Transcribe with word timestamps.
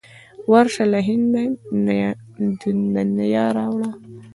ورشه 0.51 0.83
له 0.93 0.99
هنده 1.07 1.43
د 2.93 2.95
نیا 3.17 3.45
را 3.57 3.65
وړه. 3.73 3.91